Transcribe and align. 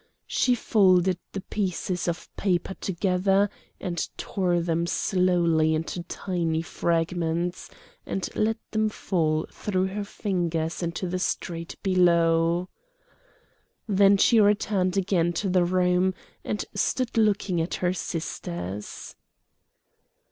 She 0.25 0.55
folded 0.55 1.19
the 1.31 1.41
pieces 1.41 2.07
of 2.07 2.27
paper 2.35 2.73
together 2.73 3.51
and 3.79 4.09
tore 4.17 4.59
them 4.59 4.87
slowly 4.87 5.75
into 5.75 6.01
tiny 6.01 6.63
fragments, 6.63 7.69
and 8.03 8.27
let 8.35 8.57
them 8.71 8.89
fall 8.89 9.45
through 9.51 9.89
her 9.89 10.03
fingers 10.03 10.81
into 10.81 11.07
the 11.07 11.19
street 11.19 11.75
below. 11.83 12.67
Then 13.87 14.17
she 14.17 14.39
returned 14.39 14.97
again 14.97 15.33
to 15.33 15.49
the 15.49 15.65
room, 15.65 16.15
and 16.43 16.65
stood 16.73 17.15
looking 17.15 17.61
at 17.61 17.75
her 17.75 17.93
sisters. 17.93 19.15